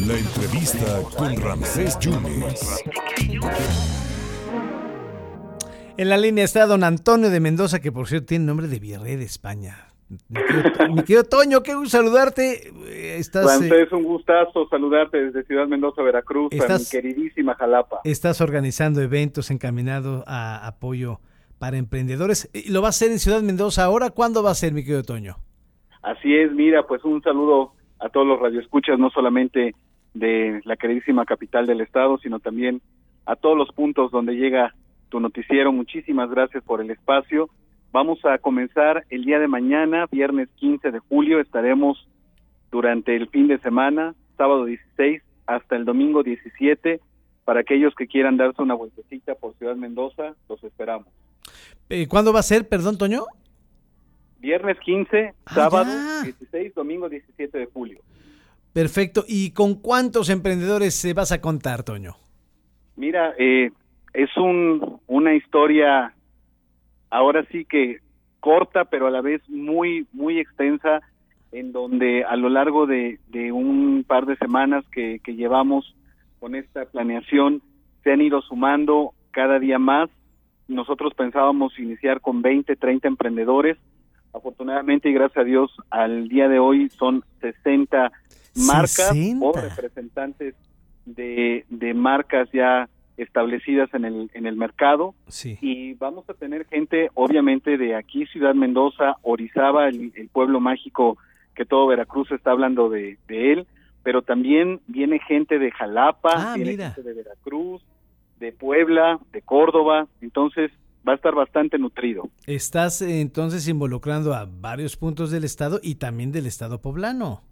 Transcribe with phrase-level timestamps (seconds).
[0.00, 2.82] La entrevista con Ramsés Yunes.
[5.96, 9.14] En la línea está don Antonio de Mendoza, que por cierto tiene nombre de virrey
[9.14, 9.86] de España.
[10.08, 12.72] Mi querido, Toño, qué gusto saludarte.
[13.16, 18.00] Estás, es un gustazo saludarte desde Ciudad Mendoza, Veracruz, estás, mi queridísima Jalapa.
[18.02, 21.20] Estás organizando eventos encaminados a apoyo
[21.58, 22.50] para emprendedores.
[22.52, 24.10] ¿Y lo va a hacer en Ciudad Mendoza ahora?
[24.10, 25.45] ¿Cuándo va a ser, mi querido Toño?
[26.26, 27.70] Así es, mira, pues un saludo
[28.00, 29.76] a todos los radioescuchas, no solamente
[30.12, 32.82] de la queridísima capital del estado, sino también
[33.26, 34.74] a todos los puntos donde llega
[35.08, 35.70] tu noticiero.
[35.70, 37.48] Muchísimas gracias por el espacio.
[37.92, 41.38] Vamos a comenzar el día de mañana, viernes 15 de julio.
[41.38, 42.08] Estaremos
[42.72, 46.98] durante el fin de semana, sábado 16 hasta el domingo 17.
[47.44, 51.06] Para aquellos que quieran darse una vueltecita por Ciudad Mendoza, los esperamos.
[51.88, 53.26] Eh, ¿Cuándo va a ser, perdón, Toño?
[54.46, 55.90] Viernes 15, ah, sábado
[56.22, 57.98] 16, domingo 17 de julio.
[58.72, 59.24] Perfecto.
[59.26, 62.14] ¿Y con cuántos emprendedores se vas a contar, Toño?
[62.94, 63.72] Mira, eh,
[64.14, 66.14] es un, una historia
[67.10, 67.98] ahora sí que
[68.38, 71.00] corta, pero a la vez muy, muy extensa,
[71.50, 73.18] en donde a lo largo de,
[73.50, 75.96] un par de semanas que, que llevamos
[76.38, 77.62] con esta planeación,
[78.04, 80.08] se han ido sumando cada día más.
[80.68, 83.76] Nosotros pensábamos iniciar con 20, 30 emprendedores.
[84.36, 88.12] Afortunadamente y gracias a Dios, al día de hoy son 60
[88.66, 90.54] marcas o representantes
[91.06, 95.14] de, de marcas ya establecidas en el, en el mercado.
[95.60, 101.16] Y vamos a tener gente, obviamente, de aquí, Ciudad Mendoza, Orizaba, el, pueblo mágico
[101.54, 103.66] que todo Veracruz está hablando de, él,
[104.02, 107.82] pero también viene gente de Jalapa, ah, viene gente de Veracruz,
[108.38, 110.70] de Puebla, de Córdoba, entonces
[111.06, 112.28] va a estar bastante nutrido.
[112.46, 117.42] Estás entonces involucrando a varios puntos del estado y también del estado poblano.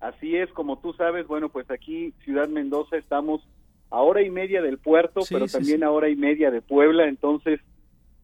[0.00, 3.42] Así es, como tú sabes, bueno, pues aquí Ciudad Mendoza estamos
[3.90, 7.60] a hora y media del puerto, pero también a hora y media de Puebla, entonces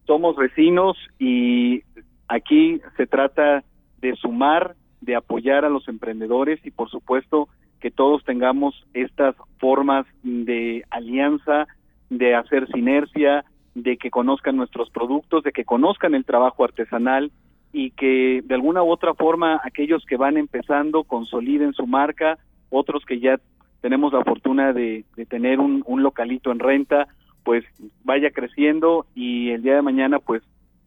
[0.05, 1.83] somos vecinos y
[2.27, 3.63] aquí se trata
[3.99, 10.07] de sumar, de apoyar a los emprendedores y por supuesto que todos tengamos estas formas
[10.23, 11.67] de alianza,
[12.09, 13.43] de hacer sinergia,
[13.83, 17.31] de que conozcan nuestros productos, de que conozcan el trabajo artesanal
[17.71, 22.39] y que de alguna u otra forma aquellos que van empezando consoliden su marca,
[22.69, 23.39] otros que ya
[23.81, 27.07] tenemos la fortuna de, tener un, localito en renta,
[27.43, 27.63] pues
[28.03, 30.41] vaya creciendo y el día de mañana pues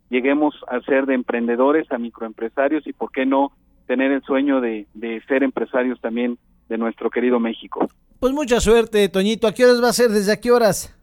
[0.09, 3.53] lleguemos a ser de emprendedores a microempresarios y por qué no
[3.87, 4.87] tener el sueño de,
[5.29, 7.89] ser empresarios también de nuestro querido México.
[8.19, 9.47] Pues mucha suerte, Toñito.
[9.47, 10.11] ¿A qué horas va a ser?
[10.11, 11.00] ¿Desde a qué horas?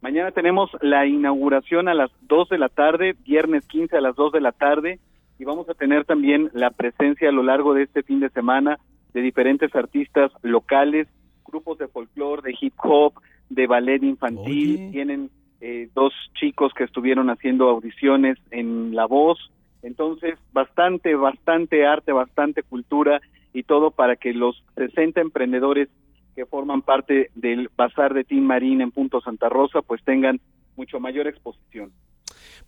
[0.00, 4.32] Mañana tenemos la inauguración a las 2 de la tarde, viernes 15 a las 2
[4.32, 5.00] de la tarde,
[5.38, 8.78] y vamos a tener también la presencia a lo largo de este fin de semana
[9.12, 11.08] de diferentes artistas locales,
[11.46, 13.14] grupos de folclore, de hip hop,
[13.48, 15.30] de ballet infantil, tienen
[15.60, 19.50] eh, dos chicos que estuvieron haciendo audiciones en La Voz,
[19.82, 23.20] entonces bastante, bastante arte, bastante cultura
[23.52, 25.88] y todo para que los 60 emprendedores
[26.36, 30.38] que forman parte del Bazar de Team Marín en Punto Santa Rosa pues tengan
[30.76, 31.90] mucho mayor exposición.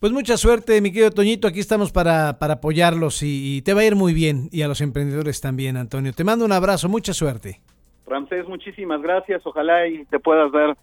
[0.00, 1.46] Pues mucha suerte, mi querido Toñito.
[1.46, 4.48] Aquí estamos para, para apoyarlos y, te va a ir muy bien.
[4.50, 6.12] Y a los emprendedores también, Antonio.
[6.12, 7.60] Te mando un abrazo, mucha suerte.
[8.06, 9.42] Ramsés, muchísimas gracias.
[9.44, 10.76] Ojalá y te puedas dar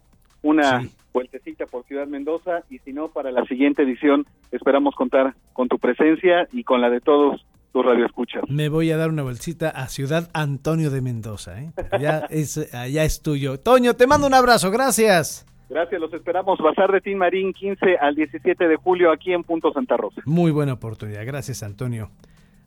[0.44, 2.64] una vueltecita por Ciudad Mendoza.
[2.70, 6.90] Y si no, para la siguiente edición esperamos contar con tu presencia y con la
[6.90, 7.46] de todos
[7.76, 8.44] tus radioescuchas.
[8.48, 11.62] Me voy a dar una vueltecita a Ciudad Antonio de Mendoza.
[11.62, 11.74] ¿eh?
[12.00, 13.60] Ya, es, ya es tuyo.
[13.60, 14.72] Toño, te mando un abrazo.
[14.72, 15.46] Gracias.
[15.68, 16.58] Gracias, los esperamos.
[16.60, 20.22] Bazar de Tin Marín 15 al 17 de julio aquí en Punto Santa Rosa.
[20.24, 21.26] Muy buena oportunidad.
[21.26, 22.12] Gracias, Antonio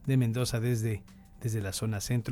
[0.04, 1.02] de Mendoza desde,
[1.40, 2.26] desde la zona centro.